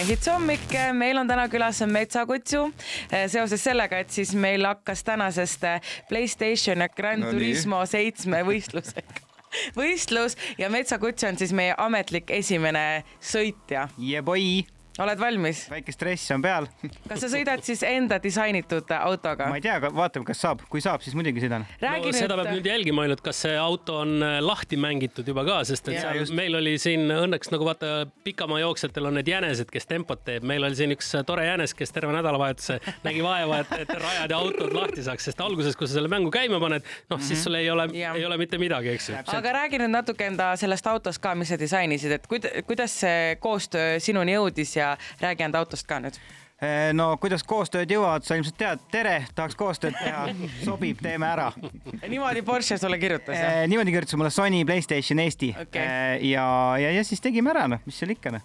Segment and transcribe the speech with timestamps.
[0.00, 2.70] Hits hommik, meil on täna külas Metsakutsu
[3.28, 5.66] seoses sellega, et siis meil hakkas tänasest
[6.08, 7.34] Playstation ja Gran No.
[7.34, 9.26] Turismo seitsme võistlusega
[9.76, 13.88] võistlus ja Metsakutsu on siis meie ametlik esimene sõitja.
[13.98, 14.62] Yeah boy,
[14.98, 15.62] oled valmis?
[15.70, 16.66] väike stress on peal.
[17.10, 19.48] kas sa sõidad siis enda disainitud autoga?
[19.50, 21.66] ma ei tea, vaatame, kas saab, kui saab, siis muidugi sõidan.
[21.82, 25.60] no, seda peab nüüd jälgima ainult, kas see auto on äh, lahti mängitud juba ka,
[25.68, 26.34] sest et Jaa, seal just.
[26.36, 27.92] meil oli siin õnneks nagu vaata
[28.26, 32.12] pikamaajooksetel on need jänesed, kes tempot teeb, meil oli siin üks tore jänes, kes terve
[32.16, 36.10] nädalavahetuse nägi vaeva, et, et rajad ja autod lahti saaks, sest alguses, kui sa selle
[36.12, 39.18] mängu käima paned, noh, siis sul ei ole, ei ole mitte midagi, eks ju.
[39.38, 43.36] aga räägi nüüd natuke enda sellest autost ka, mis sa disainisid, et kuid, kuidas see
[43.42, 44.89] koostöö sinuni jõudis ja
[45.20, 46.18] räägi enda autost ka nüüd.
[46.60, 50.26] Eh, no kuidas koostööd jõuavad, sa ilmselt tead, tere, tahaks koostööd teha,
[50.60, 51.48] sobib, teeme ära.
[52.02, 53.62] niimoodi Porsche sulle kirjutas jah?
[53.70, 55.84] niimoodi kirjutas mulle Sony Playstation Eesti Okei.
[55.86, 56.44] Eh, ja,
[56.82, 58.44] ja, ja siis tegime ära, noh, mis seal ikka noh.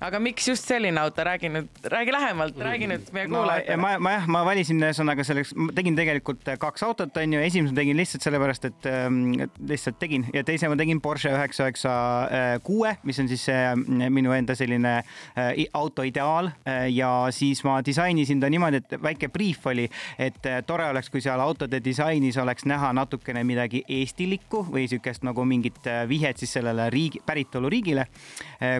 [0.00, 3.80] Aga miks just selline auto, räägi nüüd, räägi lähemalt, räägi nüüd meie no, kuulajatele.
[3.82, 8.26] ma, ma jah, ma valisin ühesõnaga selleks, tegin tegelikult kaks autot, onju, esimese tegin lihtsalt
[8.26, 9.22] sellepärast, et ähm,
[9.68, 10.26] lihtsalt tegin.
[10.34, 11.94] Ja teise ma tegin Porsche üheksa üheksa
[12.64, 13.72] kuue, mis on siis äh,
[14.10, 16.50] minu enda selline äh, auto ideaal.
[16.66, 21.10] Äh, ja siis ma disainisin ta niimoodi, et väike briif oli, et äh, tore oleks,
[21.10, 26.40] kui seal autode disainis oleks näha natukene midagi eestilikku või siukest nagu mingit äh, vihjet
[26.42, 28.06] siis sellele riigi, päritoluriigile,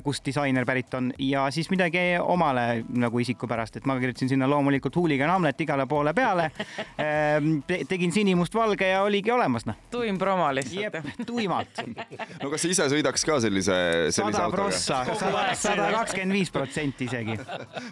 [0.05, 4.97] kust disainer pärit on ja siis midagi omale nagu isikupärast, et ma kirjutasin sinna loomulikult
[4.97, 6.51] Hooligan Hamlet igale poole peale
[7.67, 7.81] Te.
[7.89, 9.79] tegin sinimustvalge ja oligi olemas noh.
[9.91, 11.83] tuim promo lihtsalt jep, tuimalt.
[12.43, 13.77] no kas sa ise sõidaks ka sellise,
[14.11, 14.63] sellise sada autoga?
[14.63, 17.39] prossa, sada, sada kakskümmend viis protsenti isegi.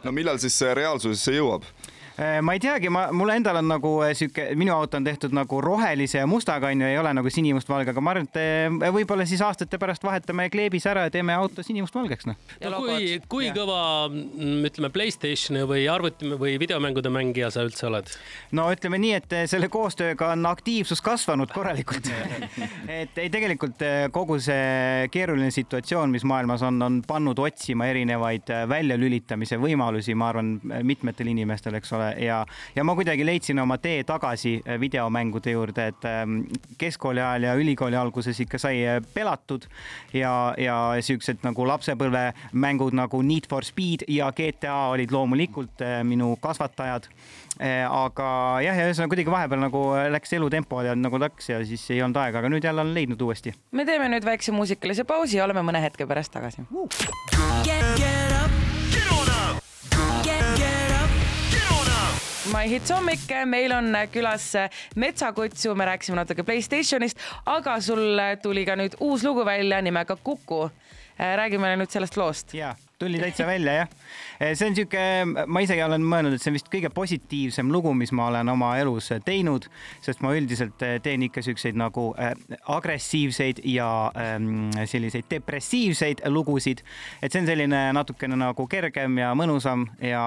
[0.04, 1.68] no millal siis see reaalsusesse jõuab?
[2.16, 5.58] Ma ei teagi, ma, mul endal on nagu eh, sihuke, minu auto on tehtud nagu
[5.64, 9.42] rohelise ja mustaga onju, ei ole nagu sinimustvalge, aga ma arvan, et eh, võib-olla siis
[9.42, 12.38] aastate pärast vahetame kleebis ära ja teeme auto sinimustvalgeks noh.
[12.62, 13.56] Ja no kui, kui Jah.
[13.58, 13.80] kõva,
[14.68, 18.12] ütleme, Playstationi või arvuti või videomängude mängija sa üldse oled?
[18.55, 22.06] no ütleme nii, et selle koostööga on aktiivsus kasvanud korralikult.
[23.00, 23.83] et ei, tegelikult
[24.14, 30.55] kogu see keeruline situatsioon, mis maailmas on, on pannud otsima erinevaid väljalülitamise võimalusi, ma arvan,
[30.86, 32.40] mitmetel inimestel, eks ole, ja,
[32.76, 36.40] ja ma kuidagi leidsin oma tee tagasi eh, videomängude juurde, et ehm,
[36.78, 39.66] keskkooli ajal ja ülikooli alguses ikka sai eh, pelatud
[40.14, 46.34] ja, ja siuksed nagu lapsepõlvemängud nagu Need for Speed ja GTA olid loomulikult eh, minu
[46.42, 47.08] kasvatajad
[47.54, 48.28] aga
[48.64, 52.18] jah, ja ühesõnaga kuidagi vahepeal nagu läks elutempo ja nagu läks ja siis ei olnud
[52.18, 53.54] aega, aga nüüd jälle olen leidnud uuesti.
[53.70, 56.66] me teeme nüüd väikse muusikalise pausi ja oleme mõne hetke pärast tagasi.
[57.62, 58.33] Get,
[62.52, 64.50] My Hits hommik, meil on külas
[65.00, 67.16] Metsakutsu, me rääkisime natuke Playstationist,
[67.48, 70.66] aga sul tuli ka nüüd uus lugu välja nimega Kuku.
[71.19, 72.55] Räägime nüüd sellest loost.
[72.55, 73.89] ja tuli täitsa välja jah.
[74.55, 75.01] see on sihuke,
[75.47, 78.75] ma isegi olen mõelnud, et see on vist kõige positiivsem lugu, mis ma olen oma
[78.80, 79.67] elus teinud,
[80.05, 82.35] sest ma üldiselt teen ikka siukseid nagu äh,
[82.73, 83.89] agressiivseid ja
[84.20, 86.85] ähm, selliseid depressiivseid lugusid.
[87.23, 90.25] et see on selline natukene nagu kergem ja mõnusam ja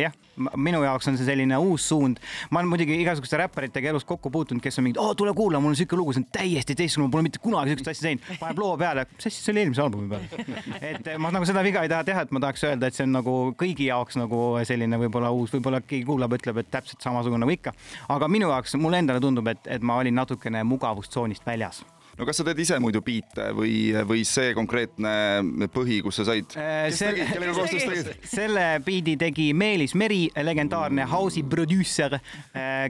[0.00, 0.16] jah,
[0.56, 2.20] minu jaoks on see selline uus suund.
[2.50, 5.74] ma olen muidugi igasuguste räpparitega elus kokku puutunud, kes on mingid, oo tule kuula, mul
[5.74, 8.64] on siuke lugu, see on täiesti teistsugune, ma pole mitte kunagi siukest asja teinud, paneb
[8.64, 10.25] loo peale, mis asja, see oli eelmise albumi peal.
[10.90, 13.16] et ma nagu seda viga ei taha teha, et ma tahaks öelda, et see on
[13.18, 17.54] nagu kõigi jaoks nagu selline võib-olla uus, võib-olla keegi kuulab, ütleb, et täpselt samasugune nagu
[17.54, 17.74] ikka.
[18.12, 21.84] aga minu jaoks, mulle endale tundub, et, et ma olin natukene mugavustsoonist väljas
[22.18, 26.54] no kas sa teed ise muidu biite või, või see konkreetne põhi, kus sa said?
[26.56, 28.12] kellega koostöös tegid?
[28.30, 32.18] selle biidi tegi Meelis Meri, legendaarne house'i produusser,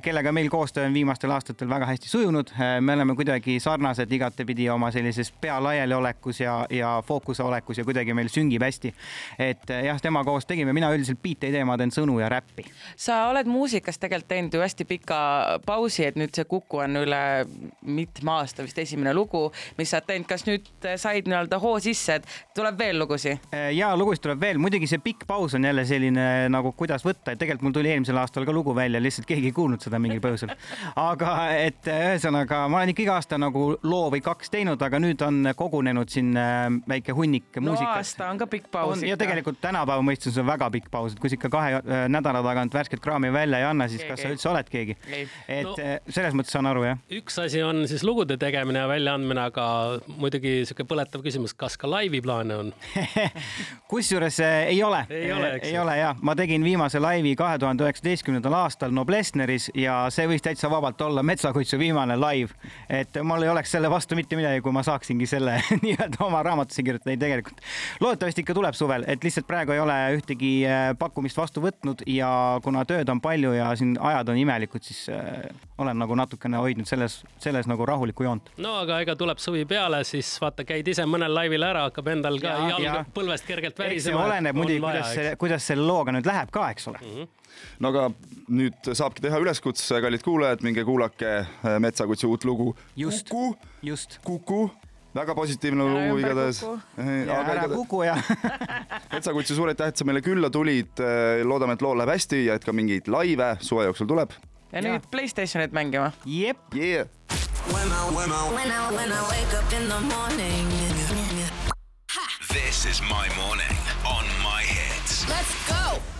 [0.02, 2.52] kellega meil koostöö on viimastel aastatel väga hästi sujunud.
[2.80, 8.14] me oleme kuidagi sarnased igatepidi oma sellises pea laialiolekus ja, ja fookuse olekus ja kuidagi
[8.14, 8.94] meil süngib hästi.
[9.38, 12.30] et eh, jah, temaga koos tegime, mina üldiselt biite ei tee, ma teen sõnu ja
[12.30, 12.66] räppi.
[12.96, 15.18] sa oled muusikas tegelikult teinud ju hästi pika
[15.66, 17.20] pausi, et nüüd see Kuku on üle
[17.82, 19.46] mitme aasta vist esimene lugu,
[19.78, 20.68] mis sa oled teinud, kas nüüd
[21.00, 23.40] said nii-öelda hoo sisse, et tuleb veel lugusid?
[23.74, 27.40] ja lugusid tuleb veel, muidugi see pikk paus on jälle selline nagu kuidas võtta, et
[27.40, 30.52] tegelikult mul tuli eelmisel aastal ka lugu välja, lihtsalt keegi ei kuulnud seda mingil põhjusel.
[31.00, 35.22] aga et ühesõnaga ma olen ikka iga aasta nagu loo või kaks teinud, aga nüüd
[35.26, 37.96] on kogunenud siin äh, väike hunnik no muusikat.
[38.02, 41.20] aasta on ka pikk paus on ja tegelikult tänapäeva mõistes on väga pikk paus, et
[41.22, 44.22] kui sa ikka kahe äh, nädala tagant värsket kraami välja ei anna, siis Keegi kas
[44.22, 44.36] sa ei.
[44.36, 44.96] üldse oled keegi?
[45.48, 45.74] Et No-
[46.12, 46.98] selles mõttes saan aru jah.
[47.18, 49.66] üks asi on siis lugude tegemine ja väljaandmine, aga
[50.18, 52.72] muidugi sihuke põletav küsimus, kas ka laivi plaane on?
[53.90, 57.86] kusjuures äh, ei ole, Ei ole, ei ole ja ma tegin viimase laivi kahe tuhande
[57.86, 62.54] üheksateistkümnendal aastal Noblessneris ja see võis täitsa vabalt olla Metsakutsu viimane laiv.
[62.90, 66.82] et mul ei oleks selle vastu mitte midagi, kui ma saaksingi selle nii-öelda oma raamatusse
[66.82, 67.62] kirjutada, ei tegelikult.
[68.00, 72.30] loodetavasti ikka tuleb suvel, et lihtsalt praegu ei ole ühtegi äh, pakkumist vastu võtnud ja
[72.64, 75.46] kuna tööd on palju ja siin ajad on imelikud, siis äh,
[75.78, 78.50] olen nagu natukene hoidnud selles, selles nagu rahulikku joont.
[78.58, 82.38] no aga ega tuleb suvi peale, siis vaata, käid ise mõnel laivil ära, hakkab endal
[82.42, 83.00] ka Ja, jalg ja.
[83.14, 84.24] põlvest kergelt värisema.
[84.24, 87.16] oleneb muidugi, kuidas see, kuidas selle looga nüüd läheb ka, eks ole mm.
[87.16, 87.34] -hmm
[87.80, 88.08] no aga
[88.52, 92.74] nüüd saabki teha üleskutse, kallid kuulajad, minge kuulake äh, Metsakutsu uut lugu.
[92.96, 93.32] just,
[93.82, 94.18] just.
[94.24, 94.68] Kuku,
[95.16, 96.62] väga positiivne lugu igatahes.
[96.98, 98.16] ära kuku ja
[99.12, 101.04] Metsakutsu, suur aitäh, et sa meile külla tulid.
[101.44, 104.36] loodame, et lool läheb hästi ja et ka mingeid laive suve jooksul tuleb.
[104.72, 105.10] ja nüüd ja.
[105.10, 106.12] Playstationit mängima.
[106.24, 107.08] jep yeah..
[107.72, 110.68] When I, when I, when I, when I wake up in the morning.
[112.48, 113.76] This is my morning
[114.06, 115.28] on my hits.
[115.28, 116.15] Let's go.